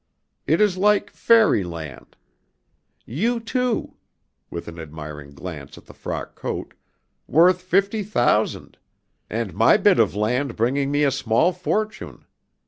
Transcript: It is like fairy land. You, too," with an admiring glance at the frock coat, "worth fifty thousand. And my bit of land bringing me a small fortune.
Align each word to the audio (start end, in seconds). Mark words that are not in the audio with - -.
It 0.47 0.59
is 0.61 0.77
like 0.77 1.11
fairy 1.11 1.63
land. 1.63 2.17
You, 3.05 3.39
too," 3.39 3.97
with 4.49 4.67
an 4.67 4.79
admiring 4.79 5.35
glance 5.35 5.77
at 5.77 5.85
the 5.85 5.93
frock 5.93 6.33
coat, 6.33 6.73
"worth 7.27 7.61
fifty 7.61 8.01
thousand. 8.01 8.79
And 9.29 9.53
my 9.53 9.77
bit 9.77 9.99
of 9.99 10.15
land 10.15 10.55
bringing 10.55 10.89
me 10.89 11.03
a 11.03 11.11
small 11.11 11.51
fortune. 11.53 12.25